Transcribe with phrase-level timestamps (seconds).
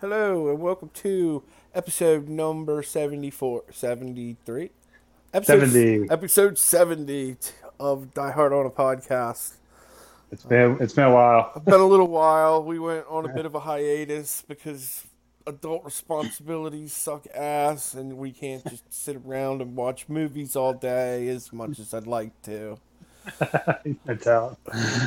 [0.00, 1.42] Hello, and welcome to
[1.74, 4.70] episode number 74, 73?
[5.32, 6.10] Episode, 70.
[6.10, 7.36] Episode 70
[7.80, 9.54] of Die Hard on a Podcast.
[10.30, 11.52] It's been, it's been a while.
[11.56, 12.62] It's been a little while.
[12.62, 15.06] We went on a bit of a hiatus because
[15.46, 21.28] adult responsibilities suck ass, and we can't just sit around and watch movies all day
[21.28, 22.78] as much as I'd like to.
[24.06, 24.58] no doubt.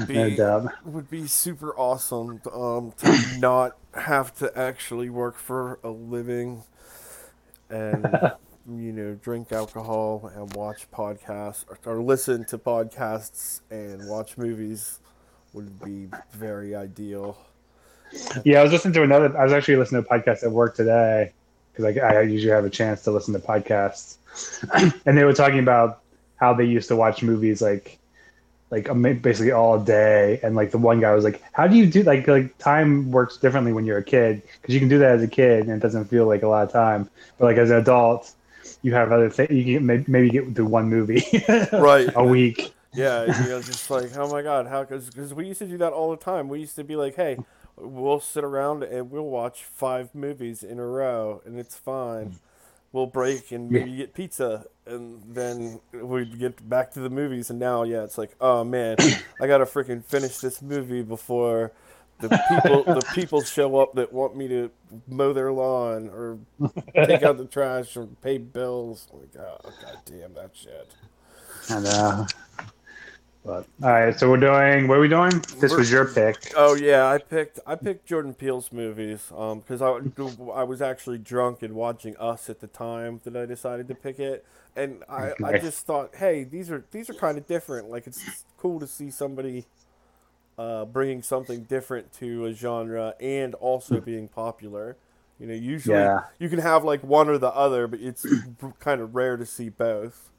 [0.07, 0.85] Be, no doubt.
[0.85, 6.63] Would be super awesome um, to not have to actually work for a living
[7.69, 8.05] and
[8.67, 14.99] you know drink alcohol and watch podcasts or, or listen to podcasts and watch movies
[15.53, 17.37] would be very ideal.
[18.43, 19.37] Yeah, I was listening to another.
[19.37, 21.33] I was actually listening to a podcast at work today
[21.73, 24.17] because I, I usually have a chance to listen to podcasts,
[25.05, 26.01] and they were talking about
[26.37, 27.99] how they used to watch movies like
[28.69, 30.39] like um, basically all day.
[30.43, 33.37] And like the one guy was like how do you do like like time works
[33.37, 34.41] differently when you're a kid.
[34.61, 36.63] Because you can do that as a kid and it doesn't feel like a lot
[36.63, 37.09] of time.
[37.37, 38.33] But like as an adult
[38.81, 41.23] you have other things you can maybe get through one movie
[41.73, 42.09] right.
[42.15, 42.73] a week.
[42.93, 45.93] Yeah you know just like oh my god how because we used to do that
[45.93, 46.49] all the time.
[46.49, 47.37] We used to be like hey
[47.77, 52.39] we'll sit around and we'll watch five movies in a row and it's fine
[52.91, 57.59] we'll break and maybe get pizza and then we get back to the movies and
[57.59, 58.95] now yeah it's like oh man
[59.41, 61.71] i gotta freaking finish this movie before
[62.19, 64.71] the people the people show up that want me to
[65.07, 66.39] mow their lawn or
[67.05, 69.07] take out the trash or pay bills.
[69.13, 70.95] Like oh god damn that shit.
[71.69, 72.25] I know
[73.47, 74.89] but all right, so we're doing.
[74.89, 75.31] What are we doing?
[75.59, 76.51] This we're, was your pick.
[76.57, 77.61] Oh yeah, I picked.
[77.65, 82.49] I picked Jordan Peele's movies because um, I I was actually drunk and watching Us
[82.49, 85.45] at the time that I decided to pick it, and I, okay.
[85.45, 87.89] I just thought, hey, these are these are kind of different.
[87.89, 89.65] Like it's cool to see somebody
[90.57, 94.97] uh, bringing something different to a genre and also being popular.
[95.39, 96.23] You know, usually yeah.
[96.37, 98.25] you can have like one or the other, but it's
[98.79, 100.31] kind of rare to see both.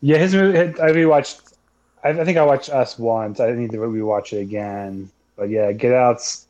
[0.00, 0.58] Yeah, his movie.
[0.58, 1.54] I rewatched.
[2.02, 3.40] I, I think I watched Us once.
[3.40, 5.10] I need to rewatch it again.
[5.36, 6.46] But yeah, Get Out's.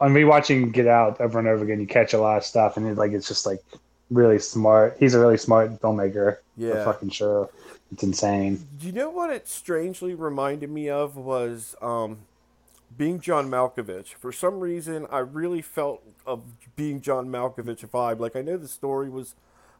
[0.00, 2.86] On rewatching Get Out over and over again, you catch a lot of stuff, and
[2.86, 3.60] it, like it's just like
[4.10, 4.96] really smart.
[5.00, 6.38] He's a really smart filmmaker.
[6.56, 7.50] Yeah, fucking sure.
[7.92, 8.64] It's insane.
[8.78, 12.18] Do you know what it strangely reminded me of was um,
[12.96, 14.14] being John Malkovich.
[14.14, 16.42] For some reason, I really felt of
[16.76, 18.18] being John Malkovich vibe.
[18.18, 19.34] Like I know the story was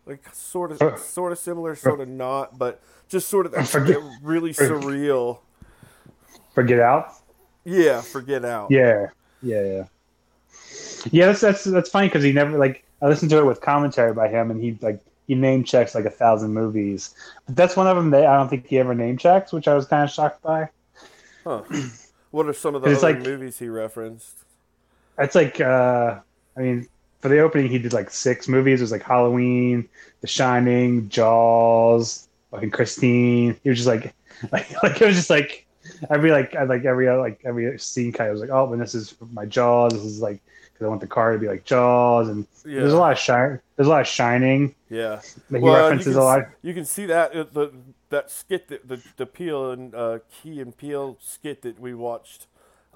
[0.08, 3.98] like sort of uh, sort of similar, sort of not, but just sort of forget,
[4.22, 5.40] really surreal.
[6.54, 7.12] Forget out.
[7.64, 8.70] Yeah, forget out.
[8.70, 9.08] Yeah,
[9.42, 9.84] yeah, yeah.
[11.10, 14.14] Yeah, that's that's that's funny because he never like I listened to it with commentary
[14.14, 17.14] by him, and he like he name checks like a thousand movies,
[17.46, 19.74] but that's one of them that I don't think he ever name checks, which I
[19.74, 20.68] was kind of shocked by.
[21.44, 21.62] Huh.
[22.30, 24.44] What are some of the other like, movies he referenced?
[25.18, 26.20] It's like uh
[26.56, 26.88] I mean
[27.20, 28.80] for the opening, he did like six movies.
[28.80, 29.88] It was like Halloween,
[30.20, 33.56] The Shining, Jaws, fucking Christine.
[33.62, 34.14] He was just like,
[34.52, 35.66] like, like it was just like
[36.10, 39.46] every like like every like every scene kind of was like, oh, this is my
[39.46, 39.92] Jaws.
[39.92, 40.40] This is like
[40.72, 42.80] because I want the car to be like Jaws, and yeah.
[42.80, 43.60] there's a lot of shine.
[43.76, 44.74] There's a lot of shining.
[44.88, 46.42] Yeah, that he well, references a lot.
[46.62, 47.72] You can see that uh, the
[48.10, 52.46] that skit that the the Peele and uh, Key and Peele skit that we watched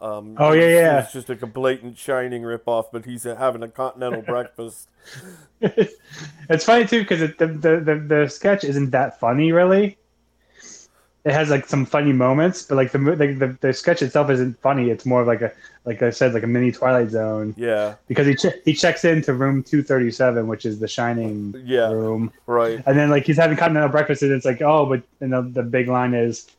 [0.02, 1.00] um, oh yeah, yeah.
[1.00, 4.90] It's just a blatant Shining ripoff, but he's having a continental breakfast.
[5.60, 9.96] it's funny too because the, the the the sketch isn't that funny really.
[11.24, 14.60] It has like some funny moments, but like the the, the, the sketch itself isn't
[14.60, 14.90] funny.
[14.90, 15.52] It's more of like a
[15.84, 17.54] like I said, like a mini Twilight Zone.
[17.56, 17.94] Yeah.
[18.08, 21.92] Because he che- he checks into room two thirty seven, which is the Shining yeah,
[21.92, 22.32] room.
[22.46, 22.82] Right.
[22.86, 25.62] And then like he's having continental breakfast, and it's like, oh, but and the, the
[25.62, 26.50] big line is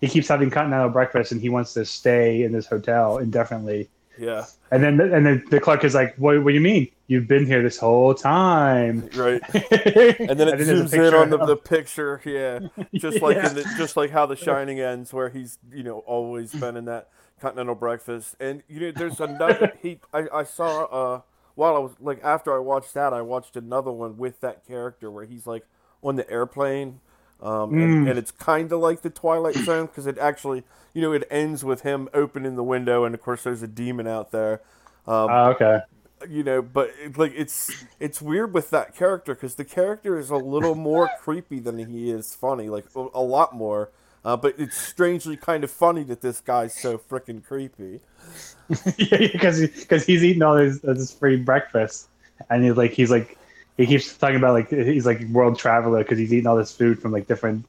[0.00, 3.88] he keeps having continental breakfast and he wants to stay in this hotel indefinitely.
[4.18, 4.46] Yeah.
[4.70, 6.44] And then and then the clerk is like, "What?
[6.44, 6.88] What do you mean?
[7.06, 9.40] You've been here this whole time?" Right.
[9.54, 12.20] and then it and zooms in on the, the picture.
[12.24, 12.60] Yeah.
[12.94, 13.48] Just like yeah.
[13.48, 17.08] The, just like how The Shining ends, where he's you know always been in that
[17.40, 18.36] continental breakfast.
[18.38, 19.72] And you know, there's another.
[19.82, 21.20] he I, I saw uh
[21.54, 25.10] while I was like after I watched that, I watched another one with that character
[25.10, 25.64] where he's like
[26.02, 27.00] on the airplane
[27.42, 27.82] um, mm.
[27.82, 31.26] and, and, it's kind of like the Twilight Zone because it actually, you know, it
[31.30, 34.60] ends with him opening the window, and of course there's a demon out there.
[35.06, 35.80] Um, oh, okay.
[36.28, 40.28] You know, but it, like it's it's weird with that character because the character is
[40.28, 43.90] a little more creepy than he is funny, like a, a lot more.
[44.22, 48.00] Uh, but it's strangely kind of funny that this guy's so freaking creepy.
[48.98, 52.08] yeah, because because he's eating all his, his free breakfast,
[52.50, 53.38] and he's like he's like
[53.80, 57.00] he keeps talking about like he's like world traveler because he's eating all this food
[57.00, 57.64] from like different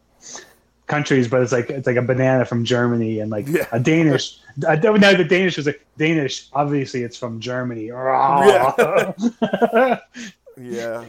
[0.88, 3.66] countries, but it's like it's like a banana from Germany and like Yeah.
[3.72, 4.38] a Danish.
[4.68, 5.14] I don't know.
[5.14, 6.48] The Danish was like Danish.
[6.54, 7.88] Obviously, it's from Germany.
[7.88, 10.00] Yeah.
[10.58, 11.06] Yeah.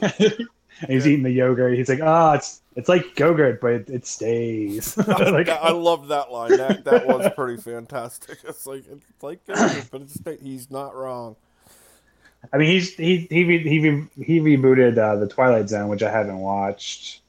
[0.88, 1.76] he's eating the yogurt.
[1.76, 4.96] He's like, oh, it's it's like yogurt, but it, it stays.
[5.08, 6.56] like, I love that line.
[6.56, 8.38] That that was pretty fantastic.
[8.44, 11.34] It's like it's like good, but it's he's not wrong.
[12.52, 16.02] I mean, he's he he re- he re- he rebooted uh, the Twilight Zone, which
[16.02, 17.20] I haven't watched.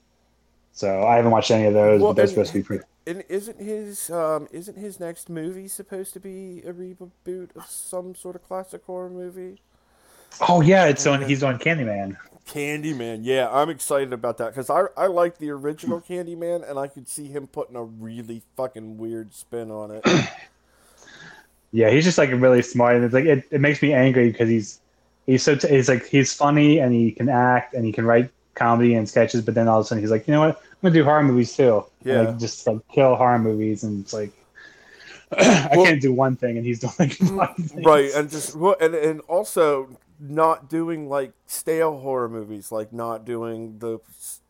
[0.71, 2.83] So I haven't watched any of those, Well, but they're and- supposed to be pretty.
[3.05, 8.15] And isn't his um isn't his next movie supposed to be a reboot of some
[8.15, 9.59] sort of classic horror movie?
[10.47, 11.21] Oh yeah, it's on.
[11.21, 12.15] He's on Candyman.
[12.47, 16.87] Candyman, yeah, I'm excited about that because I I like the original Candyman, and I
[16.87, 20.05] could see him putting a really fucking weird spin on it.
[21.75, 24.47] Yeah, he's just like really smart, and it's like it, it makes me angry because
[24.47, 24.79] he's
[25.25, 28.29] he's so t- he's like he's funny and he can act and he can write
[28.55, 30.77] comedy and sketches, but then all of a sudden he's like, you know what, I'm
[30.81, 31.83] gonna do horror movies too.
[32.03, 32.21] And, Yeah.
[32.21, 34.31] like, just like kill horror movies, and it's like
[35.37, 38.75] I Well- can't do one thing, and he's doing like five right, and just well,
[38.79, 39.89] and and also
[40.19, 43.99] not doing like stale horror movies, like not doing the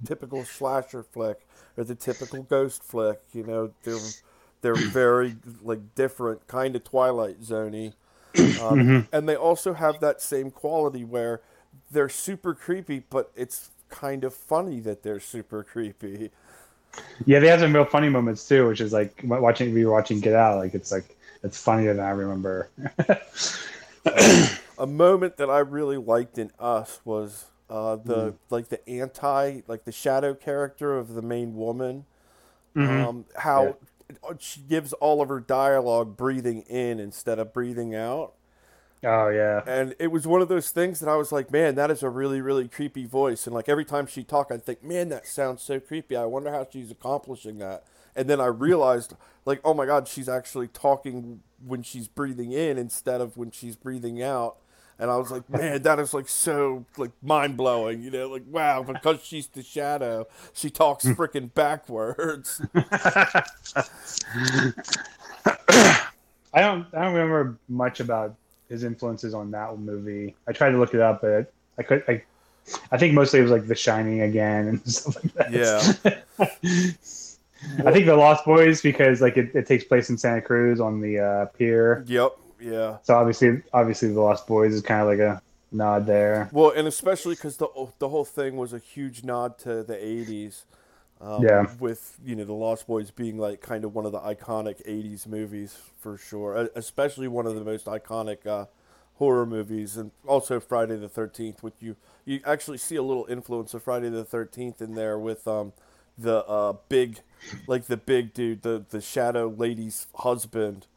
[0.05, 1.47] typical slasher flick
[1.77, 3.19] or the typical ghost flick.
[3.33, 3.97] You know, they're
[4.61, 7.93] they're very like different, kind of Twilight Zoney,
[8.61, 11.41] um, and they also have that same quality where
[11.91, 16.31] they're super creepy, but it's kind of funny that they're super creepy.
[17.25, 20.33] Yeah, they have some real funny moments too, which is like wa- watching rewatching Get
[20.33, 20.57] Out.
[20.57, 22.69] Like it's like it's funnier than I remember.
[24.77, 29.85] a moment that I really liked in Us was uh, the like the anti like
[29.85, 32.05] the shadow character of the main woman.
[32.75, 33.77] Um, how
[34.23, 38.33] Oh, she gives all of her dialogue breathing in instead of breathing out.
[39.03, 41.89] oh yeah, And it was one of those things that I was like, man, that
[41.89, 43.47] is a really, really creepy voice.
[43.47, 46.17] And like every time she talked, I'd think, man, that sounds so creepy.
[46.17, 47.85] I wonder how she's accomplishing that.
[48.15, 49.15] And then I realized,
[49.45, 53.75] like, oh my God, she's actually talking when she's breathing in instead of when she's
[53.75, 54.57] breathing out.
[54.99, 58.43] And I was like, man, that is like so like mind blowing, you know, like
[58.47, 62.61] wow, because she's the shadow, she talks freaking backwards.
[66.53, 68.35] I don't I don't remember much about
[68.69, 70.35] his influences on that movie.
[70.47, 72.23] I tried to look it up, but I could I.
[72.93, 75.51] I think mostly it was like The Shining again and stuff like that.
[75.51, 76.45] Yeah.
[77.85, 81.01] I think The Lost Boys because like it, it takes place in Santa Cruz on
[81.01, 82.05] the uh, pier.
[82.07, 82.37] Yep.
[82.63, 82.97] Yeah.
[83.03, 86.49] So obviously, obviously, The Lost Boys is kind of like a nod there.
[86.51, 87.67] Well, and especially because the
[87.99, 90.65] the whole thing was a huge nod to the '80s.
[91.21, 91.67] Um, Yeah.
[91.79, 95.25] With you know the Lost Boys being like kind of one of the iconic '80s
[95.27, 98.65] movies for sure, especially one of the most iconic uh,
[99.15, 101.63] horror movies, and also Friday the Thirteenth.
[101.63, 101.95] Which you
[102.25, 105.73] you actually see a little influence of Friday the Thirteenth in there with um
[106.17, 107.19] the uh big
[107.67, 110.87] like the big dude the the shadow lady's husband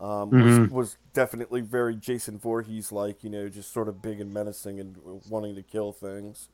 [0.00, 0.60] um, mm-hmm.
[0.62, 4.80] was, was definitely very Jason Voorhees like, you know, just sort of big and menacing
[4.80, 4.96] and
[5.28, 6.48] wanting to kill things.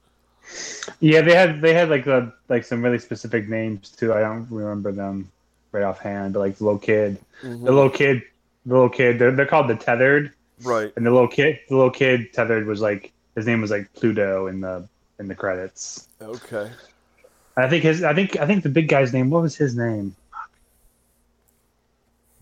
[1.00, 4.12] Yeah, they had they had like the like some really specific names too.
[4.12, 5.31] I don't remember them
[5.71, 7.65] right offhand, but like the little kid, the mm-hmm.
[7.65, 8.23] little kid,
[8.67, 9.19] the little kid.
[9.19, 10.93] They're they're called the tethered, Right.
[10.97, 14.49] and the little kid, the little kid tethered was like his name was like Pluto
[14.49, 16.09] in the in the credits.
[16.21, 16.71] Okay.
[17.56, 19.31] I think his I think I think the big guy's name.
[19.31, 20.15] What was his name?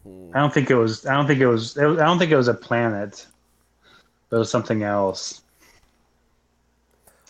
[0.06, 1.04] I don't think it was.
[1.06, 1.76] I don't think it was.
[1.76, 3.26] It was I don't think it was a planet.
[4.30, 5.42] It was something else.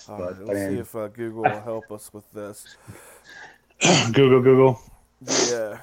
[0.09, 2.77] All But, right, let's I see if uh, Google will help us with this.
[4.13, 4.81] Google, Google.
[5.51, 5.81] Yeah.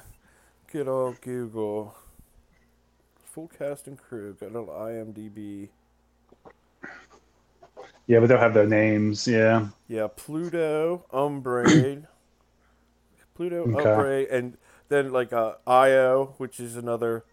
[0.70, 1.94] Good old Google.
[3.24, 4.36] Full cast and crew.
[4.38, 5.68] Got an IMDb.
[8.06, 9.26] Yeah, but they'll have their names.
[9.26, 9.68] Yeah.
[9.88, 12.04] Yeah, Pluto, Umbrae.
[13.34, 13.82] Pluto, Okay.
[13.84, 14.56] Umbrae, and
[14.88, 17.24] then like uh, Io, which is another.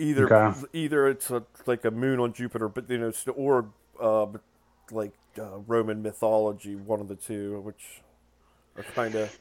[0.00, 0.60] Either Okay.
[0.72, 3.66] either it's a, like a moon on Jupiter, but you know, st- or
[4.00, 4.26] uh,
[4.92, 8.00] like uh, Roman mythology, one of the two, which
[8.76, 9.36] are kind of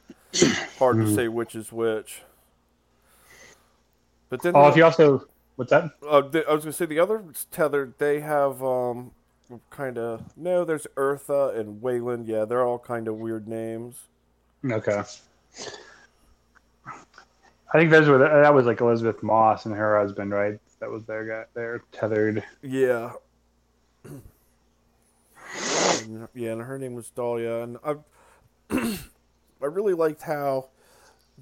[0.80, 2.24] hard to say which is which.
[4.30, 5.28] But then, Oh, the- if you also
[5.58, 5.92] what's that?
[6.08, 7.94] uh, the, I was gonna say the other tethered.
[8.00, 9.12] They have um,
[9.70, 10.66] kind of no.
[10.66, 12.28] There's Eartha and Wayland.
[12.28, 14.08] Yeah, they're all kind of weird names.
[14.66, 15.04] Okay.
[17.74, 20.60] I think those were the, that was like Elisabeth Moss and her husband, right?
[20.80, 21.44] That was their guy.
[21.54, 22.44] They're tethered.
[22.62, 23.14] Yeah.
[24.06, 24.22] And-
[26.34, 27.96] yeah, and her name was Dahlia, and I,
[29.62, 30.68] I really liked how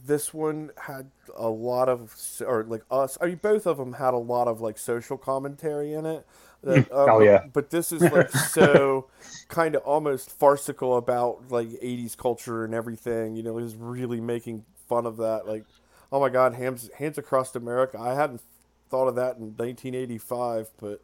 [0.05, 2.15] this one had a lot of,
[2.45, 3.17] or like us.
[3.21, 6.25] I mean, both of them had a lot of like social commentary in it.
[6.63, 7.45] That, um, Oh, yeah.
[7.51, 9.07] But this is like so
[9.47, 13.35] kind of almost farcical about like '80s culture and everything.
[13.35, 15.47] You know, was really making fun of that.
[15.47, 15.65] Like,
[16.11, 17.99] oh my God, hands hands across America.
[17.99, 18.41] I hadn't
[18.89, 21.01] thought of that in 1985, but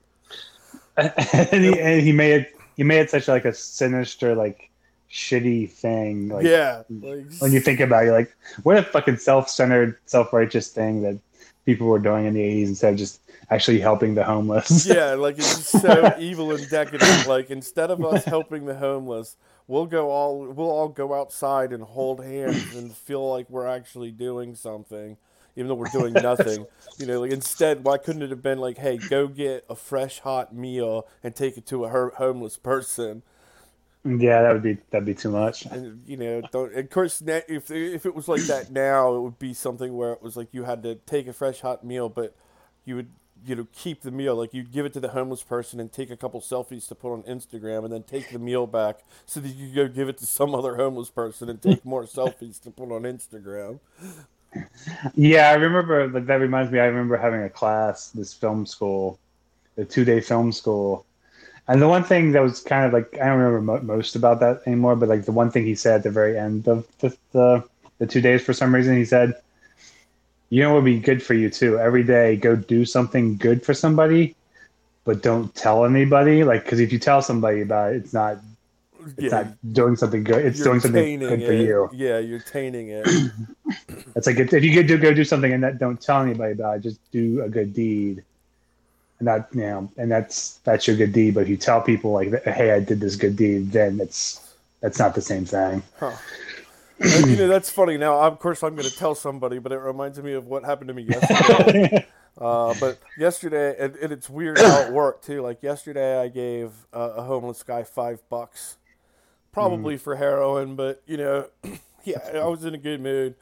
[0.97, 2.55] and, he, and he made it.
[2.77, 4.71] He made it such like a sinister, like
[5.11, 6.29] shitty thing.
[6.29, 10.69] Like, yeah, like, when you think about it, you're like, what a fucking self-centered, self-righteous
[10.69, 11.19] thing that
[11.65, 14.85] people were doing in the 80s instead of just actually helping the homeless.
[14.85, 17.27] yeah, like it's so evil and decadent.
[17.27, 19.35] Like instead of us helping the homeless,
[19.71, 24.11] we'll go all we'll all go outside and hold hands and feel like we're actually
[24.11, 25.17] doing something,
[25.55, 26.67] even though we're doing nothing.
[26.97, 30.19] you know, like instead, why couldn't it have been like, hey, go get a fresh
[30.19, 33.23] hot meal and take it to a homeless person?
[34.03, 35.65] Yeah, that would be that'd be too much.
[35.65, 36.75] And you know, don't.
[36.75, 40.21] Of course, if if it was like that now, it would be something where it
[40.21, 42.35] was like you had to take a fresh hot meal, but
[42.83, 43.09] you would
[43.45, 44.35] you know keep the meal.
[44.35, 47.13] Like you'd give it to the homeless person and take a couple selfies to put
[47.13, 50.17] on Instagram, and then take the meal back so that you could go give it
[50.19, 53.79] to some other homeless person and take more selfies to put on Instagram.
[55.15, 56.07] Yeah, I remember.
[56.07, 56.79] Like that reminds me.
[56.79, 59.19] I remember having a class, this film school,
[59.75, 61.05] the two day film school
[61.67, 64.39] and the one thing that was kind of like I don't remember mo- most about
[64.41, 67.15] that anymore, but like the one thing he said at the very end of the
[67.31, 67.63] the,
[67.97, 69.35] the two days for some reason he said,
[70.51, 71.79] "You know what would be good for you too.
[71.79, 74.35] Every day, go do something good for somebody,
[75.03, 76.43] but don't tell anybody.
[76.43, 78.37] Like because if you tell somebody about it, it's not."
[79.17, 80.45] It's yeah, not doing something good.
[80.45, 81.47] It's doing something good it.
[81.47, 81.89] for you.
[81.91, 83.07] Yeah, you're tainting it.
[84.15, 86.51] it's like if, if you could do, go do something and that don't tell anybody
[86.51, 88.23] about it, just do a good deed
[89.21, 91.35] and that you know, and that's that's your good deed.
[91.35, 94.41] But if you tell people like, "Hey, I did this good deed," then it's
[94.81, 95.83] that's not the same thing.
[95.99, 96.15] Huh.
[97.01, 97.97] And, you know, that's funny.
[97.97, 100.89] Now, of course, I'm going to tell somebody, but it reminds me of what happened
[100.89, 102.05] to me yesterday.
[102.37, 105.41] uh, but yesterday, and, and, it's weird how it worked too.
[105.41, 108.77] Like yesterday, I gave uh, a homeless guy five bucks,
[109.51, 109.99] probably mm.
[109.99, 111.47] for heroin, but you know,
[112.03, 113.35] yeah, I was in a good mood,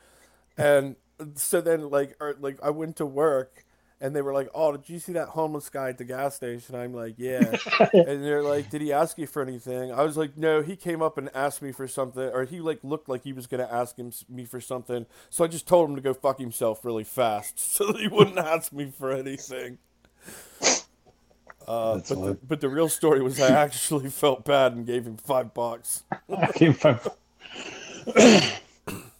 [0.57, 0.95] and
[1.35, 3.65] so then like, or, like I went to work
[4.01, 6.75] and they were like, "Oh, did you see that homeless guy at the gas station?"
[6.75, 7.39] I'm like, "Yeah,"
[7.93, 11.01] and they're like, "Did he ask you for anything?" I was like, "No, he came
[11.01, 13.97] up and asked me for something, or he like looked like he was gonna ask
[13.97, 17.59] him me for something." So I just told him to go fuck himself really fast,
[17.73, 19.79] so that he wouldn't ask me for anything.
[21.67, 25.17] Uh, but the, but the real story was I actually felt bad and gave him
[25.17, 26.03] five bucks.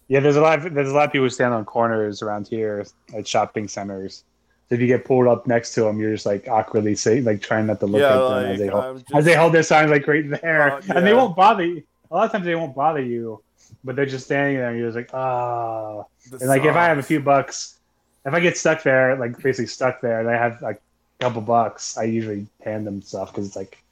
[0.07, 0.65] yeah, there's a lot.
[0.65, 4.24] Of, there's a lot of people who stand on corners around here at shopping centers
[4.69, 7.41] so if you get pulled up next to them, you're just like awkwardly say, like
[7.41, 9.53] trying not to look yeah, at them like, as they hold, just, as they hold
[9.53, 10.97] their sign like right there, uh, yeah.
[10.97, 11.83] and they won't bother you.
[12.11, 13.41] A lot of times they won't bother you,
[13.83, 16.03] but they're just standing there, and you're just like, ah.
[16.03, 16.07] Oh.
[16.33, 17.79] And like if I have a few bucks,
[18.25, 20.81] if I get stuck there, like basically stuck there, and I have like
[21.19, 23.83] a couple bucks, I usually hand them stuff because it's like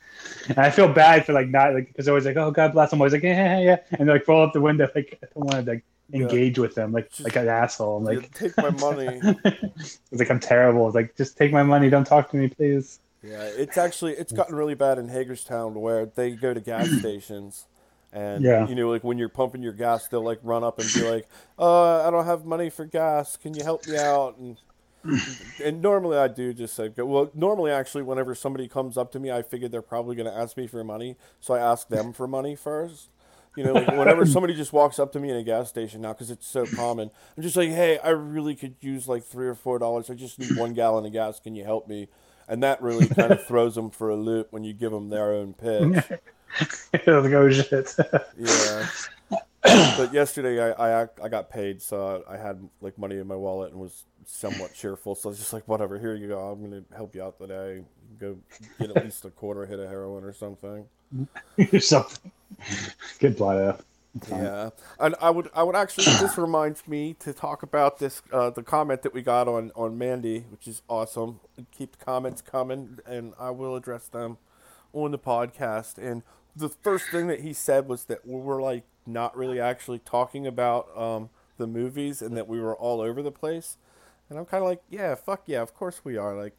[0.48, 2.92] and I feel bad for like not like because I was like, oh God bless.
[2.92, 2.98] Them.
[2.98, 5.28] I'm always like, yeah, yeah, yeah, and they like roll up the window like I
[5.34, 5.84] don't want to like
[6.14, 6.62] engage yeah.
[6.62, 7.98] with them like just, like an asshole.
[7.98, 9.20] I'm like, take my money.
[9.44, 10.88] it's like I'm terrible.
[10.88, 11.90] It's like just take my money.
[11.90, 13.00] Don't talk to me, please.
[13.24, 17.66] Yeah, it's actually it's gotten really bad in Hagerstown where they go to gas stations.
[18.14, 18.68] And yeah.
[18.68, 21.28] you know, like when you're pumping your gas, they'll like run up and be like,
[21.60, 23.36] "Uh, I don't have money for gas.
[23.36, 24.58] Can you help me out?" And
[25.64, 29.32] and normally I do just say, well, normally actually, whenever somebody comes up to me,
[29.32, 32.28] I figure they're probably going to ask me for money, so I ask them for
[32.28, 33.10] money first.
[33.58, 36.14] You know, like whenever somebody just walks up to me in a gas station now,
[36.14, 39.56] because it's so common, I'm just like, hey, I really could use like three or
[39.56, 40.12] four dollars.
[40.12, 41.40] I just need one gallon of gas.
[41.40, 42.08] Can you help me?
[42.48, 45.34] And that really kind of throws them for a loop when you give them their
[45.34, 46.04] own pitch.
[47.08, 47.96] oh shit.
[48.38, 48.88] yeah.
[49.64, 53.72] But yesterday I, I I got paid, so I had like money in my wallet
[53.72, 55.16] and was somewhat cheerful.
[55.16, 56.40] So I was just like, whatever, here you go.
[56.40, 57.84] I'm gonna help you out today.
[58.20, 58.38] Go
[58.80, 60.86] get at least a quarter hit of heroin or something.
[61.80, 62.32] something.
[63.20, 63.82] Good blood
[64.30, 68.50] Yeah, and I would I would actually this reminds me to talk about this uh,
[68.50, 71.40] the comment that we got on on Mandy, which is awesome.
[71.72, 74.38] Keep the comments coming, and I will address them
[74.94, 75.98] on the podcast.
[75.98, 76.24] And
[76.56, 80.48] the first thing that he said was that we were like not really actually talking
[80.48, 83.78] about um, the movies, and that we were all over the place.
[84.30, 86.36] And I'm kind of like, yeah, fuck yeah, of course we are.
[86.36, 86.54] Like,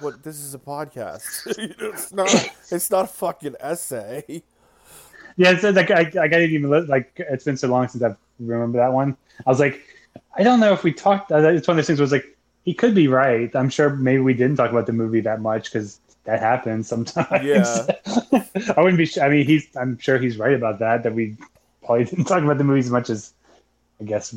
[0.00, 0.22] what?
[0.22, 1.46] This is a podcast.
[1.78, 2.28] it's not.
[2.70, 4.42] It's not a fucking essay.
[5.36, 8.78] Yeah, it's like I, I got even like it's been so long since I remember
[8.78, 9.16] that one.
[9.46, 9.80] I was like,
[10.36, 11.30] I don't know if we talked.
[11.30, 12.00] Uh, it's one of those things.
[12.00, 13.54] Where was like he could be right.
[13.54, 17.44] I'm sure maybe we didn't talk about the movie that much because that happens sometimes.
[17.44, 17.86] Yeah,
[18.76, 19.20] I wouldn't be.
[19.20, 19.66] I mean, he's.
[19.76, 21.02] I'm sure he's right about that.
[21.02, 21.36] That we
[21.84, 23.32] probably didn't talk about the movie as much as
[24.00, 24.34] I guess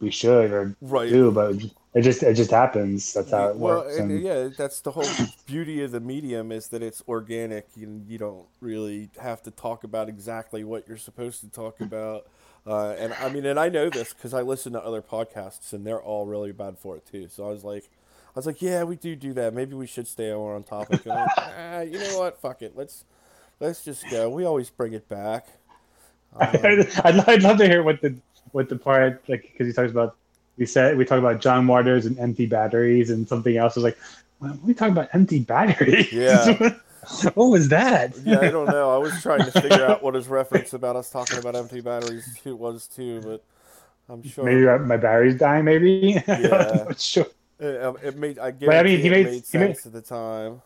[0.00, 1.08] we should or right.
[1.08, 1.56] do, but
[1.96, 3.14] it just it just happens.
[3.14, 3.96] That's how it well, works.
[3.96, 5.08] And, and yeah, that's the whole
[5.46, 9.82] beauty of the medium is that it's organic and you don't really have to talk
[9.82, 12.26] about exactly what you're supposed to talk about.
[12.66, 15.86] Uh, and I mean, and I know this because I listen to other podcasts, and
[15.86, 17.28] they're all really bad for it too.
[17.28, 19.54] So I was like, I was like, yeah, we do do that.
[19.54, 21.06] Maybe we should stay more on topic.
[21.06, 22.38] And like, ah, you know what?
[22.38, 22.76] Fuck it.
[22.76, 23.06] Let's
[23.58, 24.28] let's just go.
[24.28, 25.46] We always bring it back.
[26.38, 28.14] Um, I'd, I'd love to hear what the
[28.52, 30.16] what the part like because he talks about
[30.58, 33.76] we said we talk about John Waters and empty batteries and something else.
[33.76, 33.98] I was like,
[34.40, 36.12] well, we talking about empty batteries.
[36.12, 36.74] Yeah.
[37.34, 38.16] what was that?
[38.24, 38.94] yeah, I don't know.
[38.94, 42.38] I was trying to figure out what his reference about us talking about empty batteries
[42.42, 43.44] too was too, but
[44.08, 45.64] I'm sure maybe my battery's dying.
[45.64, 46.22] Maybe.
[46.26, 46.84] Yeah.
[46.88, 47.26] I'm sure.
[47.60, 48.38] it, um, it made.
[48.38, 50.62] I But, I mean, he made- made he made- sense at the time.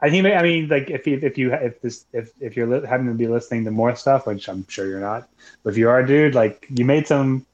[0.00, 0.26] I think.
[0.26, 3.14] I mean, like if you if you if this if if you're li- having to
[3.14, 5.28] be listening to more stuff, which I'm sure you're not,
[5.62, 7.46] but if you are, dude, like you made some.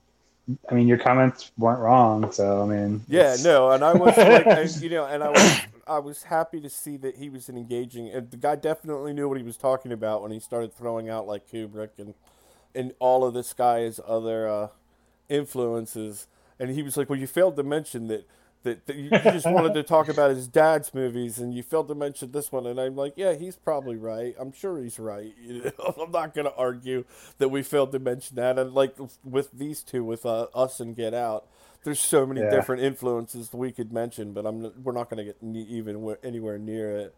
[0.70, 2.30] I mean, your comments weren't wrong.
[2.32, 3.02] So I mean.
[3.08, 6.22] Yeah, it's- no, and I was like, and, you know, and I was, I was
[6.24, 9.42] happy to see that he was an engaging, and the guy definitely knew what he
[9.44, 12.14] was talking about when he started throwing out like Kubrick and,
[12.74, 14.68] and all of this guy's other uh,
[15.28, 16.26] influences,
[16.58, 18.26] and he was like, well, you failed to mention that.
[18.64, 21.94] That, that you just wanted to talk about his dad's movies, and you failed to
[21.94, 22.66] mention this one.
[22.66, 24.34] And I'm like, yeah, he's probably right.
[24.38, 25.34] I'm sure he's right.
[25.42, 27.04] You know, I'm not going to argue
[27.38, 28.58] that we failed to mention that.
[28.58, 31.46] And like with these two, with uh, us and Get Out,
[31.84, 32.44] there's so many Yeah.
[32.44, 36.18] different influences we could mention, but I'm we're not going to get ne- even where,
[36.22, 37.14] anywhere near it.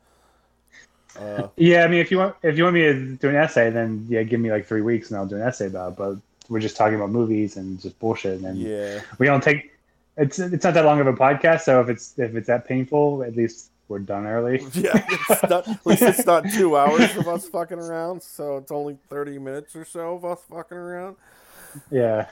[1.16, 3.70] Uh, Yeah, I mean, if you want if you want me to do an essay,
[3.70, 5.92] then yeah, give me like three weeks and I'll do an essay about.
[5.92, 5.98] It.
[5.98, 6.16] But
[6.48, 9.71] we're just talking about movies and just bullshit, and yeah, we don't take.
[10.16, 13.22] It's it's not that long of a podcast, so if it's if it's that painful,
[13.22, 14.60] at least we're done early.
[14.74, 15.04] yeah.
[15.30, 18.98] It's not, at least it's not two hours of us fucking around, so it's only
[19.08, 21.16] thirty minutes or so of us fucking around.
[21.90, 22.26] Yeah,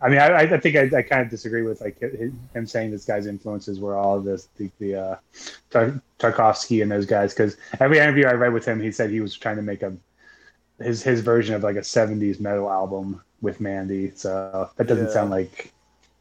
[0.00, 3.06] I mean, I I think I, I kind of disagree with like him saying this
[3.06, 5.16] guy's influences were all this the the uh,
[6.18, 9.36] Tarkovsky and those guys because every interview I read with him, he said he was
[9.36, 9.96] trying to make a
[10.78, 14.12] his his version of like a '70s metal album with Mandy.
[14.14, 15.12] So that doesn't Yeah.
[15.12, 15.72] sound like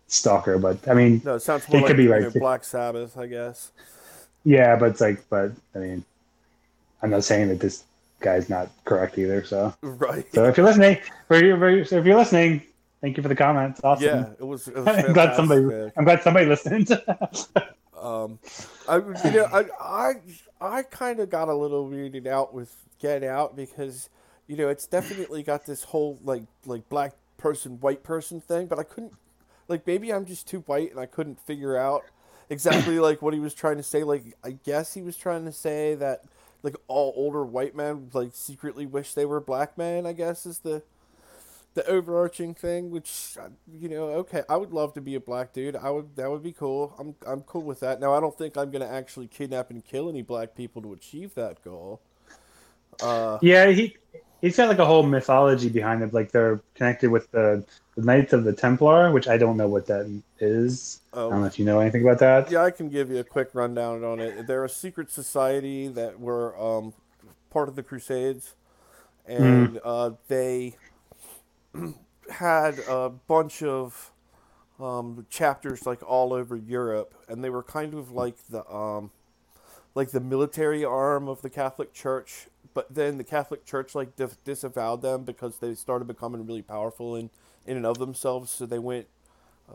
[0.08, 2.30] Stalker, but I mean, No, it sounds more It like could be you right, know,
[2.30, 2.40] too.
[2.40, 3.72] Black Sabbath, I guess.
[4.44, 6.04] yeah, but it's like, but I mean,
[7.02, 7.84] I'm not saying that this
[8.20, 9.44] guy's not correct either.
[9.44, 10.26] So, Right.
[10.34, 12.62] so if you're listening, for you, so if you're listening,
[13.02, 13.82] thank you for the comments.
[13.84, 14.06] Awesome.
[14.06, 14.68] Yeah, it was.
[14.68, 15.92] It was I'm glad somebody.
[15.98, 16.90] I'm glad somebody listened.
[18.00, 18.38] Um,
[18.88, 20.14] I you know I I
[20.62, 24.10] I kind of got a little weirded out with Get Out because
[24.48, 28.78] you know it's definitely got this whole like like black person white person thing, but
[28.80, 29.14] I couldn't
[29.68, 32.04] like maybe I'm just too white and I couldn't figure out
[32.50, 34.04] exactly like what he was trying to say.
[34.04, 36.24] Like I guess he was trying to say that
[36.64, 40.06] like all older white men like secretly wish they were black men.
[40.06, 40.84] I guess is the
[41.74, 45.54] the overarching thing, which uh, you know, okay, I would love to be a black
[45.54, 45.76] dude.
[45.76, 46.96] I would that would be cool.
[46.98, 48.00] I'm I'm cool with that.
[48.00, 51.36] Now I don't think I'm gonna actually kidnap and kill any black people to achieve
[51.36, 52.02] that goal.
[53.02, 53.96] Uh, yeah, he
[54.42, 56.14] he's got like a whole mythology behind it.
[56.14, 57.64] Like they're connected with the,
[57.98, 60.06] the Knights of the Templar, which I don't know what that
[60.40, 61.02] is.
[61.12, 62.52] I don't know um, if you know anything about that.
[62.52, 64.46] yeah, I can give you a quick rundown on it.
[64.46, 66.94] They're a secret society that were um,
[67.50, 68.54] part of the Crusades,
[69.26, 70.76] and uh, they
[72.30, 74.12] had a bunch of
[74.80, 79.10] um, chapters like all over Europe, and they were kind of like the um,
[79.98, 82.48] like the military arm of the Catholic Church.
[82.76, 87.16] But then the Catholic Church like dis- disavowed them because they started becoming really powerful
[87.16, 87.32] in
[87.66, 88.52] in and of themselves.
[88.52, 89.08] So they went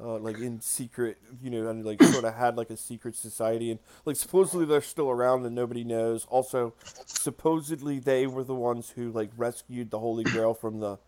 [0.00, 3.72] uh, like in secret, you know, and like sort of had like a secret society,
[3.72, 6.24] and like supposedly they're still around and nobody knows.
[6.30, 6.74] Also,
[7.06, 10.98] supposedly they were the ones who like rescued the Holy Grail from the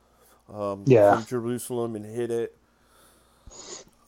[0.53, 1.15] um, Yeah.
[1.17, 2.57] from Jerusalem and hid it.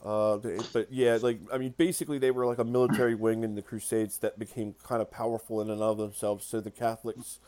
[0.07, 0.37] Uh,
[0.71, 4.19] but yeah, like I mean, basically they were like a military wing in the Crusades
[4.19, 6.45] that became kind of powerful in and of themselves.
[6.45, 7.39] So the Catholics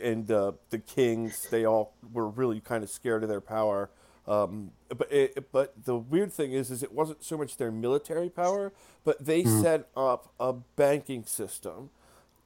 [0.00, 3.90] and uh, the kings, they all were really kind of scared of their power.
[4.28, 8.28] Um, but it, but the weird thing is, is it wasn't so much their military
[8.28, 11.90] power, but they set up a banking system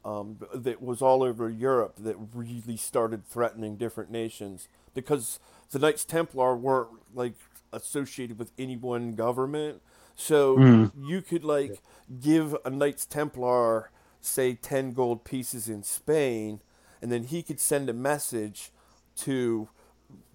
[0.03, 5.39] um, that was all over Europe that really started threatening different nations because
[5.73, 7.35] the Knights Templar weren't like
[7.73, 9.83] associated with any one government.
[10.15, 11.81] So you could like
[12.21, 16.61] give a Knights Templar say 10 gold pieces in Spain
[17.01, 18.71] and then he could send a message
[19.17, 19.69] to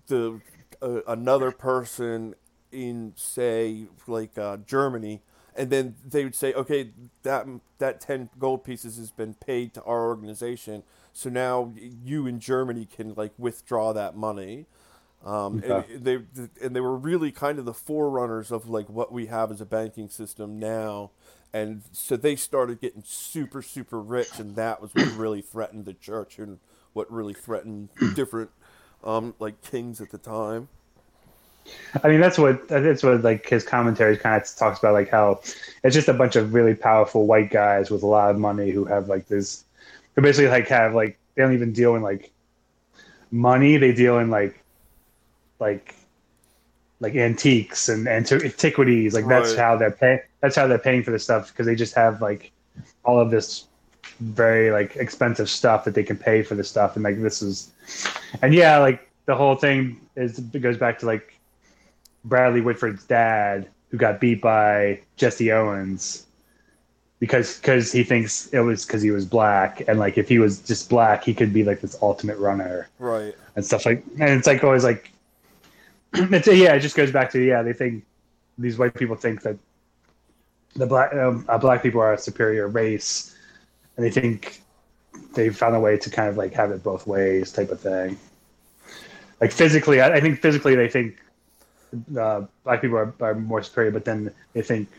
[0.07, 0.41] the
[0.81, 2.35] uh, another person
[2.71, 5.21] in say like uh, Germany
[5.55, 6.91] and then they would say okay
[7.23, 7.47] that
[7.77, 12.85] that 10 gold pieces has been paid to our organization so now you in Germany
[12.85, 14.65] can like withdraw that money
[15.27, 15.85] um, Okay.
[15.93, 16.15] and they
[16.63, 19.65] and they were really kind of the forerunners of like what we have as a
[19.65, 21.11] banking system now
[21.53, 25.93] and so they started getting super super rich and that was what really threatened the
[25.93, 26.59] church and
[26.93, 28.51] what really threatened different
[29.03, 30.69] um, like kings at the time.
[32.03, 35.41] I mean, that's what that's what like his commentaries kind of talks about, like how
[35.83, 38.85] it's just a bunch of really powerful white guys with a lot of money who
[38.85, 39.65] have like this.
[40.15, 42.31] Who basically like have like they don't even deal in like
[43.31, 44.63] money; they deal in like
[45.59, 45.95] like
[46.99, 49.13] like antiques and antiquities.
[49.13, 49.59] Like that's Right.
[49.59, 50.19] how they're paying.
[50.41, 52.51] That's how they're paying for this stuff because they just have like
[53.03, 53.65] all of this
[54.19, 57.71] very like expensive stuff that they can pay for the stuff and like this is
[58.41, 61.33] and yeah like the whole thing is it goes back to like
[62.25, 66.25] Bradley Whitford's dad who got beat by Jesse Owens
[67.19, 70.59] because because he thinks it was because he was black and like if he was
[70.61, 73.35] just black he could be like this ultimate runner Right.
[73.55, 75.11] and stuff like and it's like always like
[76.33, 78.05] it's yeah it just goes back to yeah they think
[78.57, 79.57] these white people think that
[80.75, 83.35] the black um, uh, black people are a superior race
[83.95, 84.61] and they think
[85.35, 88.17] they found a way to kind of like have it both ways type of thing
[89.41, 91.17] like physically i, I think physically they think
[92.19, 94.89] uh, black people are, are more superior but then they think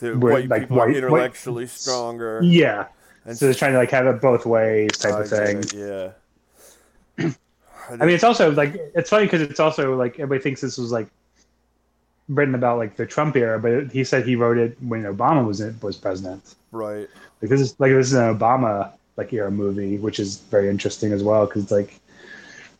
[0.00, 2.40] The We're, white like, people are white- intellectually stronger.
[2.42, 2.86] yeah
[3.24, 5.72] And so they're trying to like have it both ways type I of thing it,
[5.74, 6.10] yeah.
[7.88, 10.92] I mean, it's also like it's funny because it's also like everybody thinks this was
[10.92, 11.08] like
[12.28, 15.60] written about like the Trump era, but he said he wrote it when Obama was
[15.60, 16.54] in, was president.
[16.72, 17.08] right.
[17.40, 21.12] Like this is like this is an Obama like era movie, which is very interesting
[21.12, 22.00] as well because like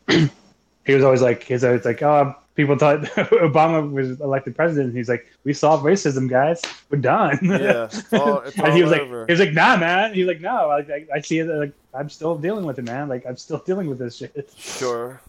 [0.09, 4.97] he was always like he's always like oh people thought Obama was elected president.
[4.97, 6.63] He's like we solved racism, guys.
[6.91, 7.39] We're done.
[7.43, 7.89] Yeah,
[8.19, 9.21] all, and he was over.
[9.21, 10.15] like, he was like, nah, man.
[10.15, 11.47] He was like, no, I, I, I see it.
[11.47, 13.09] Like, I'm still dealing with it, man.
[13.09, 14.53] Like, I'm still dealing with this shit.
[14.57, 15.21] Sure.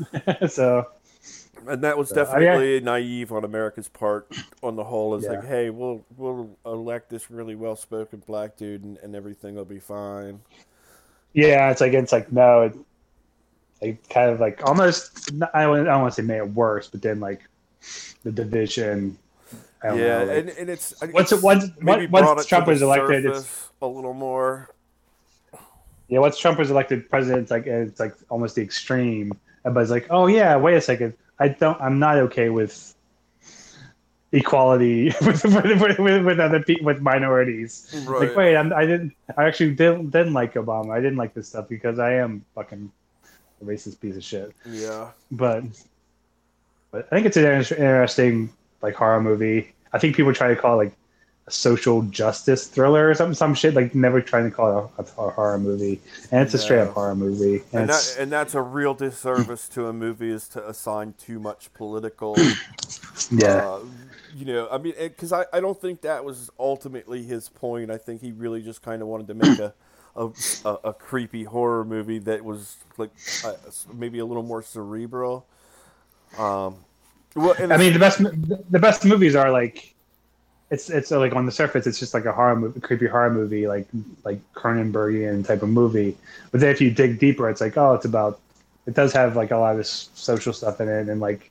[0.48, 0.86] so,
[1.66, 5.14] And that was So, I mean, definitely naive on America's part on the whole.
[5.16, 9.56] Is like, hey, we'll we'll elect this really well spoken black dude and, and everything
[9.56, 10.40] will be fine.
[11.34, 12.76] yeah, it's like it's like no, it,
[13.82, 15.30] like kind of like almost.
[15.54, 17.42] I don't, want to say made it worse, but then like
[18.22, 19.18] the division.
[19.84, 23.26] Yeah, know, like- and, and it's Once it's it- once- once- once Trump was elected,
[23.26, 24.70] it's- a little more.
[26.08, 29.32] yeah, once Trump was elected president, it's like it's like almost the extreme.
[29.64, 32.94] Everybody's like, oh yeah, wait a second, I don't, I'm not okay with
[34.32, 37.94] equality with with, with, with other people with minorities.
[38.06, 38.28] Right.
[38.28, 39.12] Like, wait, I'm, I didn't.
[39.36, 40.90] I actually didn't didn't like Obama.
[40.92, 42.90] I didn't like this stuff because I am fucking
[43.64, 44.52] racist piece of shit.
[44.64, 45.10] Yeah.
[45.30, 45.64] But
[46.90, 48.50] but I think it's an interesting
[48.82, 49.72] like horror movie.
[49.92, 50.92] I think people try to call it like
[51.46, 53.74] a social justice thriller or something, some shit.
[53.74, 56.92] Like never trying to call it a, a horror movie, and it's a straight up
[56.92, 57.62] horror movie.
[57.72, 61.38] And, And that and that's a real disservice to a movie is to assign too
[61.38, 62.36] much political.
[63.30, 63.80] yeah, Uh,
[64.34, 67.90] you know, I mean, because I, I don't think that was ultimately his point.
[67.90, 69.72] I think he really just kind of wanted to make a,
[70.16, 70.30] a,
[70.64, 73.10] a, a creepy horror movie that was like
[73.44, 73.52] uh,
[73.94, 75.46] maybe a little more cerebral.
[76.38, 76.76] Um,
[77.34, 79.92] well, I mean the best the best movies are like.
[80.68, 83.68] It's it's like on the surface, it's just like a horror movie, creepy horror movie,
[83.68, 83.86] like
[84.24, 86.16] like Cronenbergian type of movie.
[86.50, 88.40] But then if you dig deeper, it's like oh, it's about.
[88.86, 91.50] It does have like a lot of social stuff in it and like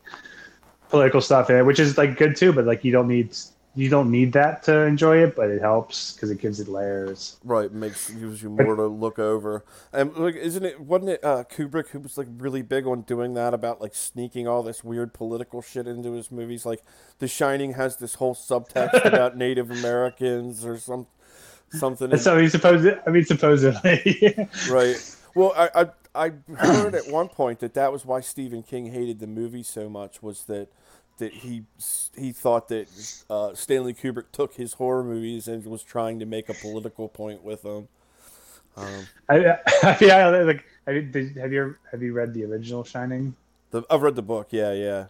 [0.89, 2.51] political stuff in it, which is like good too.
[2.51, 3.37] But like you don't need
[3.75, 7.37] you don't need that to enjoy it, but it helps because it gives it layers.
[7.43, 9.65] right makes gives you more to look over.
[9.91, 10.79] And like, isn't it?
[10.79, 14.47] Wasn't it uh, Kubrick who was like really big on doing that about like sneaking
[14.47, 16.65] all this weird political shit into his movies?
[16.65, 16.83] Like,
[17.19, 21.07] The Shining has this whole subtext about Native Americans or some
[21.69, 22.15] something.
[22.17, 24.47] So he supposed I mean supposedly.
[24.69, 25.17] Right.
[25.35, 29.19] Well, I, I I heard at one point that that was why Stephen King hated
[29.19, 30.69] the movie so much was that
[31.17, 31.63] that he
[32.17, 32.87] he thought that
[33.29, 37.43] uh, Stanley Kubrick took his horror movies and was trying to make a political point
[37.43, 37.87] with them.
[38.77, 39.35] Um, I,
[39.83, 43.35] I, yeah, like have you, did, have you have you read the original Shining?
[43.75, 44.47] the, I've read the book.
[44.51, 45.05] Yeah, yeah.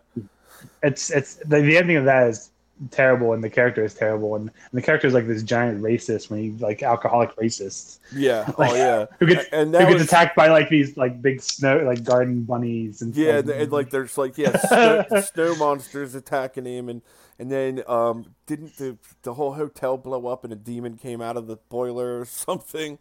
[0.84, 2.52] it's it's the, the ending of that is
[2.92, 6.30] terrible and the character is terrible and, and the character is like this giant racist
[6.30, 8.52] when he like alcoholic racist Yeah.
[8.58, 9.06] Like, oh, yeah.
[9.20, 12.44] who gets And who gets was attacked by like these like big snow like garden
[12.44, 17.02] bunnies and yeah, and, and, like there's like yeah, snow, snow monsters attacking him, and
[17.40, 21.38] and then um didn't the the whole hotel blow up and a demon came out
[21.38, 23.00] of the boiler or something?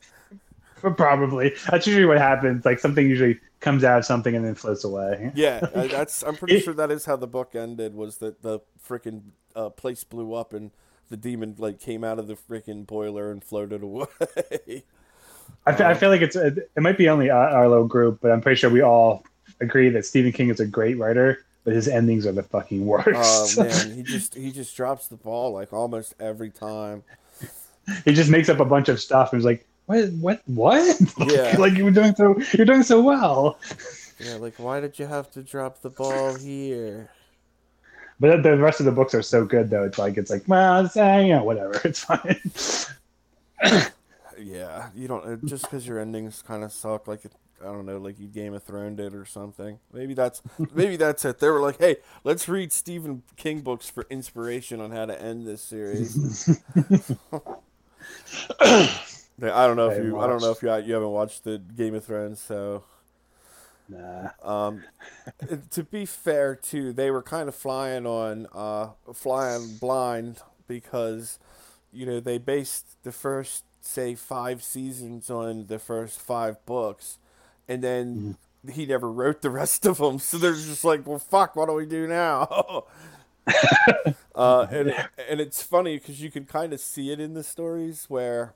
[0.96, 4.85] probably that's usually what happens like something usually comes out of something and then floats
[4.85, 6.22] away Yeah, that's.
[6.22, 7.94] I'm pretty sure that is how the book ended.
[7.94, 9.22] Was that the freaking
[9.57, 10.70] uh, place blew up and
[11.09, 14.85] the demon like came out of the freaking boiler and floated away.
[15.66, 18.40] I, I feel like it's it might be only our, our little group but i'm
[18.40, 19.24] pretty sure we all
[19.61, 23.59] agree that stephen king is a great writer but his endings are the fucking worst
[23.59, 27.03] oh man, he just he just drops the ball like almost every time.
[28.05, 31.57] he just makes up a bunch of stuff and is like what what what Yeah.
[31.59, 33.59] like you were doing so you're doing so well
[34.18, 37.11] Yeah, like why did you have to drop the ball here?
[38.20, 39.83] But the rest of the books are so good, though.
[39.83, 41.81] It's like it's like, well, it's, uh, you know, whatever.
[41.85, 42.40] It's fine.
[44.38, 47.09] Yeah, you don't just because your endings kind of suck.
[47.09, 47.23] Like
[47.61, 49.79] I don't know, like you Game of Thrones did or something.
[49.92, 50.42] Maybe that's
[50.75, 51.38] maybe that's it.
[51.38, 55.47] They were like, hey, let's read Stephen King books for inspiration on how to end
[55.47, 56.61] this series.
[59.42, 61.59] I don't know if I you I don't know if you you haven't watched the
[61.59, 62.85] Game of Thrones, so
[63.88, 64.31] nah.
[64.42, 64.85] Um,
[65.70, 71.38] to be fair, too, they were kind of flying on uh, flying blind because
[71.92, 77.18] you know they based the first say five seasons on the first five books,
[77.68, 78.37] and then
[78.73, 80.18] he never wrote the rest of them.
[80.18, 82.85] So they're just like, well, fuck, what do we do now?
[84.35, 84.94] uh, and
[85.29, 88.55] and it's funny because you can kind of see it in the stories where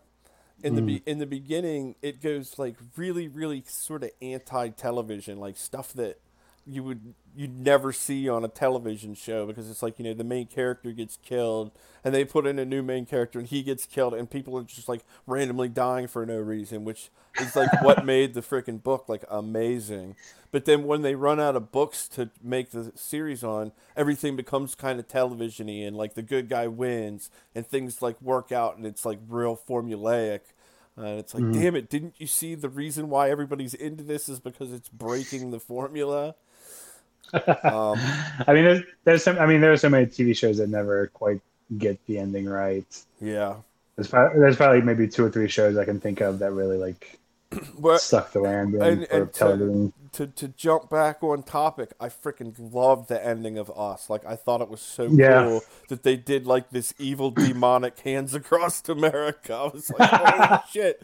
[0.63, 0.87] in the hmm.
[0.87, 6.21] be- in the beginning it goes like really really sort of anti-television like stuff that
[6.69, 10.25] you would you'd never see on a television show because it's like you know the
[10.25, 11.71] main character gets killed
[12.05, 14.65] and they put in a new main character and he gets killed and people are
[14.65, 19.09] just like randomly dying for no reason which is like what made the freaking book
[19.09, 20.17] like amazing.
[20.51, 24.75] But then when they run out of books to make the series on everything becomes
[24.75, 28.85] kind of televisiony and like the good guy wins and things like work out and
[28.85, 30.41] it's like real formulaic.
[30.97, 31.61] And it's like mm-hmm.
[31.61, 35.53] damn it didn't you see the reason why everybody's into this is because it's breaking
[35.53, 36.35] the formula
[37.35, 37.99] um,
[38.47, 39.39] I mean, there's, there's some.
[39.39, 41.41] I mean, there are so many TV shows that never quite
[41.77, 42.87] get the ending right.
[43.21, 43.57] yeah
[43.97, 46.79] There's probably, there's probably maybe two or three shows I can think of that really
[46.79, 47.19] like
[47.79, 49.93] but stuck the landing and- for and to- television.
[50.13, 54.09] to to jump back on topic, I freaking loved the ending of Us.
[54.09, 55.43] Like I thought it was so Yeah.
[55.45, 59.55] cool that they did like this evil demonic hands across America.
[59.55, 61.03] I was like, holy shit!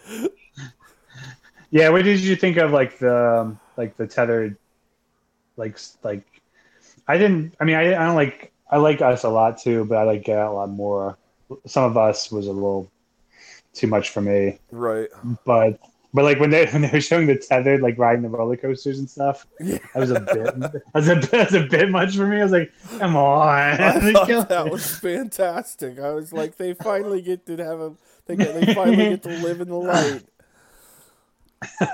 [1.70, 4.56] Yeah, what did you think of like the um, like the tethered,
[5.56, 6.24] like like,
[7.08, 7.54] I didn't.
[7.60, 8.52] I mean, I, I don't like.
[8.70, 11.16] I like us a lot too, but I like Get Out a lot more.
[11.66, 12.90] Some of us was a little
[13.72, 15.08] too much for me, Right?
[15.44, 15.78] but
[16.14, 18.98] but like when they when they were showing the tethered like riding the roller coasters
[18.98, 19.78] and stuff, Yeah.
[19.94, 22.40] that was a bit that was a, that was a bit much for me.
[22.40, 25.98] I was like, come on, that was fantastic.
[25.98, 27.92] I was like, they finally get to have a
[28.26, 30.22] they get, they finally get to live in the light.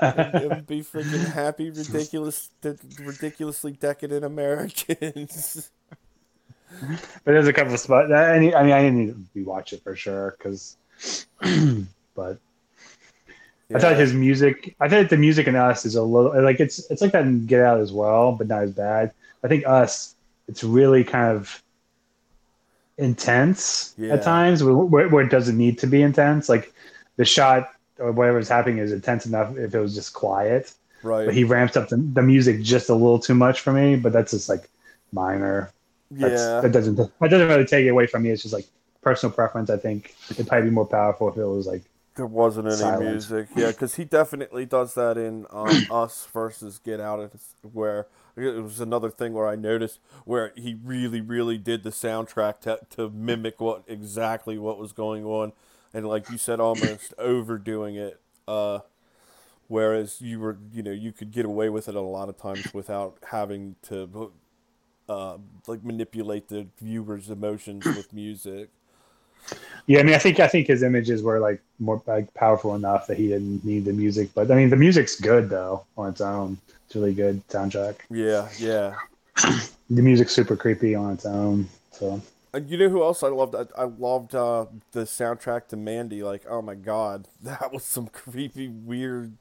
[0.03, 2.51] And, and be freaking happy, ridiculous,
[2.99, 5.71] ridiculously decadent Americans.
[6.81, 8.13] But there's a couple of spots.
[8.13, 10.77] I mean, I need to rewatch it for sure because,
[12.15, 12.39] but
[13.75, 14.75] I thought his music.
[14.81, 17.47] I thought the music in Us is a little like it's it's like that in
[17.47, 19.13] Get Out as well, but not as bad.
[19.43, 20.15] I think Us,
[20.49, 21.63] it's really kind of
[22.99, 24.15] intense Yeah.
[24.15, 26.49] at times where, where it doesn't need to be intense.
[26.49, 26.73] Like
[27.17, 27.71] the shot
[28.01, 30.73] or whatever's happening is intense enough if it was just quiet.
[31.03, 31.27] right.
[31.27, 33.97] But he ramps up the, the music just a little too much for me.
[33.97, 34.69] But that's just like
[35.13, 35.73] minor.
[36.11, 36.61] That's, yeah.
[36.61, 38.31] that doesn't that doesn't really take it away from me.
[38.31, 38.67] It's just like
[39.01, 39.71] personal preference.
[39.71, 41.83] I think it'd probably be more powerful if it was like
[42.17, 43.11] There wasn't any Silent.
[43.11, 43.49] music.
[43.55, 47.31] Yeah, because he definitely does that in um, Us versus Get Out,
[47.63, 52.61] where it was another thing where I noticed where he really, really did the soundtrack
[52.61, 55.53] to, to mimic what exactly what was going on,
[55.95, 58.21] and like you said, almost overdoing it.
[58.49, 58.81] Uh,
[59.69, 62.73] whereas you were, you know, you could get away with it a lot of times
[62.75, 64.33] without having to,
[65.09, 68.71] uh, like manipulate the viewer's emotions with music.
[69.87, 70.01] yeah.
[70.01, 73.17] I mean, I think I think his images were like more like powerful enough that
[73.19, 74.31] he didn't need the music.
[74.35, 76.59] But I mean, the music's good though on its own.
[76.87, 77.97] It's really good soundtrack.
[78.11, 78.95] Yeah, yeah.
[79.93, 81.69] The music's super creepy on its own.
[81.91, 82.23] So
[82.59, 83.55] you know who else I loved?
[83.55, 86.23] I, I loved uh, the soundtrack to Mandy.
[86.23, 89.37] Like, oh my god, that was some creepy, weird.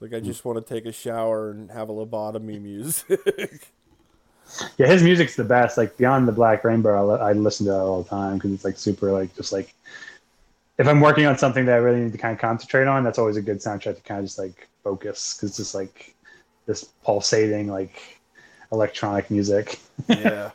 [0.00, 3.20] Like, I just want to take a shower and have a lobotomy music.
[4.78, 5.76] yeah, his music's the best.
[5.76, 8.64] Like Beyond the Black Rainbow, I, I listen to that all the time because it's
[8.64, 9.74] like super like just like
[10.78, 13.18] if I'm working on something that I really need to kind of concentrate on, that's
[13.18, 16.14] always a good soundtrack to kind of just like focus because it's just like
[16.64, 18.18] this pulsating like
[18.72, 19.78] electronic music.
[20.08, 20.50] yeah,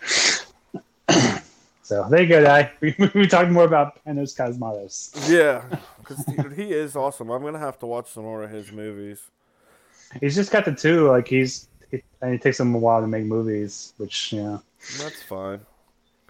[1.85, 2.71] So there you go, Di.
[2.81, 5.13] We, we talked more about Panos Cosmatos.
[5.29, 5.63] yeah,
[5.99, 7.29] because he is awesome.
[7.29, 9.21] I'm gonna have to watch some more of his movies.
[10.19, 11.07] He's just got the two.
[11.09, 14.63] Like he's it, and it takes him a while to make movies, which you know
[14.97, 15.59] That's fine.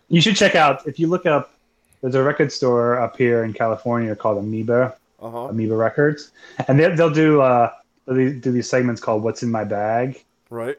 [0.09, 0.85] you should check out.
[0.85, 1.53] If you look up,
[2.01, 4.97] there's a record store up here in California called Amoeba.
[5.21, 5.37] Uh huh.
[5.45, 6.31] Amoeba Records,
[6.67, 7.71] and they, they'll do uh
[8.05, 10.77] they'll do these segments called "What's in My Bag," Right.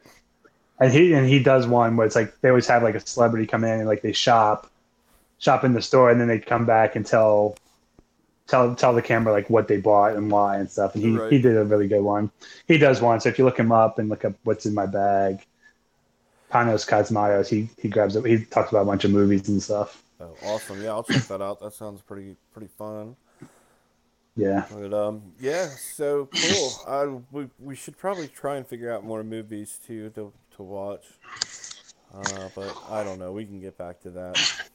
[0.79, 3.47] And he and he does one where it's like they always have like a celebrity
[3.47, 4.69] come in and like they shop,
[5.39, 7.57] shop in the store, and then they come back and tell
[8.47, 10.95] tell tell the camera like what they bought and why and stuff.
[10.95, 11.29] And he, Right.
[11.29, 12.31] he did a really good one.
[12.67, 13.19] He does one.
[13.21, 15.45] So if you look him up and look up what's in my bag,
[16.51, 18.25] Panos Cosmatos, he he grabs it.
[18.25, 20.03] He talks about a bunch of movies and stuff.
[20.19, 20.81] Oh, awesome.
[20.81, 21.59] Yeah, I'll check that out.
[21.59, 23.15] That sounds pretty pretty fun.
[24.35, 24.67] Yeah.
[24.69, 26.81] But um, yeah, so cool.
[26.85, 31.05] I we we should probably try and figure out more movies too to to watch.
[32.13, 33.31] Uh, but I don't know.
[33.31, 34.69] We can get back to that.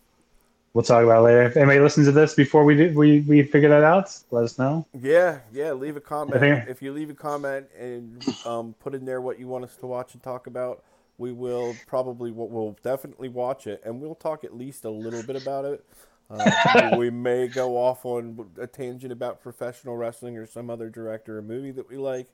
[0.74, 1.42] We'll talk about it later.
[1.42, 4.58] If anybody listens to this before we do, we we figure that out, let us
[4.58, 4.86] know.
[4.98, 5.72] Yeah, yeah.
[5.72, 6.42] Leave a comment.
[6.66, 9.86] If you leave a comment and um, put in there what you want us to
[9.86, 10.82] watch and talk about,
[11.18, 15.40] we will probably we'll definitely watch it, and we'll talk at least a little bit
[15.40, 15.84] about it.
[16.30, 21.36] Uh, we may go off on a tangent about professional wrestling or some other director
[21.38, 22.28] or movie that we like.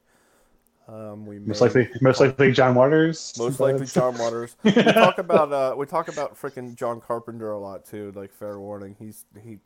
[0.88, 3.34] Um, we Most may- likely, most likely John Waters.
[3.38, 4.56] most likely John Waters.
[4.64, 8.10] We talk about uh, we talk about freaking John Carpenter a lot too.
[8.14, 9.58] Like fair warning, he's he,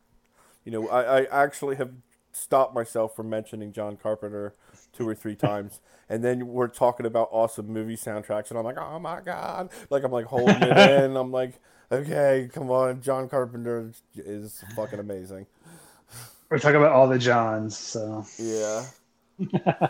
[0.65, 1.91] you know, I, I actually have
[2.33, 4.55] stopped myself from mentioning John Carpenter
[4.93, 8.79] two or three times, and then we're talking about awesome movie soundtracks, and I'm like,
[8.79, 11.17] oh my god, like I'm like holding it in.
[11.17, 11.61] I'm like,
[11.93, 15.47] okay, come on, John Carpenter is, is fucking amazing.
[16.51, 17.79] We're talking about all the Johns.
[17.79, 18.85] So Yeah.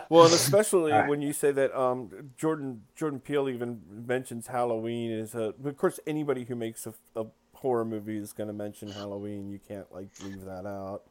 [0.09, 1.09] Well, and especially Alright.
[1.09, 5.53] when you say that um, Jordan Jordan Peele even mentions Halloween is a.
[5.63, 9.49] Of course, anybody who makes a, a horror movie is going to mention Halloween.
[9.49, 11.01] You can't like leave that out.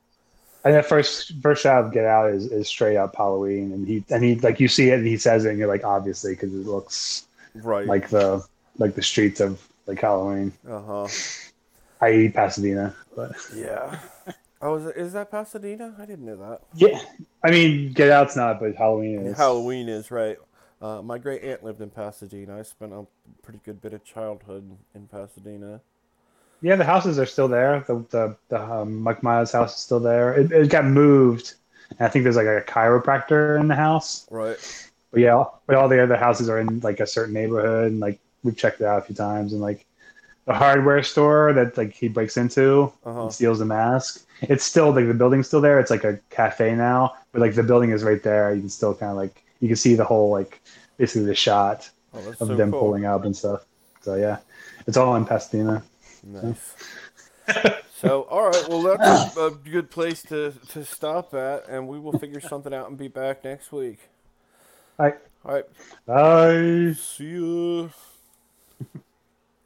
[0.64, 4.04] and the first first shot of Get Out is, is straight up Halloween, and he
[4.10, 6.52] and he like you see it and he says it, and you're like obviously because
[6.54, 7.86] it looks Right.
[7.86, 8.44] like the
[8.78, 11.08] like the streets of like Halloween, Uh huh.
[12.02, 12.28] i.e.
[12.30, 12.94] Pasadena.
[13.14, 13.98] But Yeah.
[14.62, 15.94] Oh, is, it, is that Pasadena?
[15.98, 16.62] I didn't know that.
[16.74, 17.00] yeah,
[17.42, 19.36] I mean Get Out's not, but Halloween is.
[19.36, 20.38] Halloween is right.
[20.80, 22.58] Uh, my great aunt lived in Pasadena.
[22.58, 23.04] I spent a
[23.42, 25.80] pretty good bit of childhood in Pasadena.
[26.60, 27.84] Yeah, the houses are still there.
[27.86, 30.32] The the, the um, Mike Myers house is still there.
[30.34, 31.54] It, it got moved.
[32.00, 34.26] I think there's like a chiropractor in the house.
[34.30, 34.58] Right.
[35.10, 38.20] But yeah, but all the other houses are in like a certain neighborhood, and like
[38.44, 39.84] we've checked it out a few times, and like
[40.52, 43.22] the hardware store that like he breaks into Uh-huh.
[43.22, 44.26] and steals the mask.
[44.42, 45.78] It's still like the building's still there.
[45.80, 48.54] It's like a cafe now, but like the building is right there.
[48.54, 50.60] You can still kind of like you can see the whole like
[50.98, 52.80] basically the shot Oh, of so them cool.
[52.80, 53.64] pulling up and stuff.
[54.02, 54.38] So yeah,
[54.86, 55.82] it's all in Pasadena.
[56.24, 56.76] Nice.
[57.90, 58.66] so, all right.
[58.68, 62.72] Well, that's a, a good place to, to stop at, and we will figure something
[62.74, 64.08] out and be back next week.
[64.98, 65.64] All right, All right.
[66.06, 66.94] bye.
[66.94, 67.88] See ya.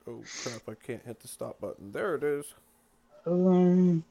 [0.09, 0.63] Oh crap!
[0.69, 1.93] I can't hit the stop button.
[1.93, 2.47] There it is.
[3.27, 4.05] Um,